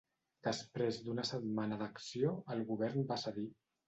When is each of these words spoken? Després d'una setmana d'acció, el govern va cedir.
Després 0.45 0.95
d'una 1.07 1.25
setmana 1.29 1.77
d'acció, 1.81 2.31
el 2.55 2.65
govern 2.71 3.05
va 3.13 3.19
cedir. 3.25 3.47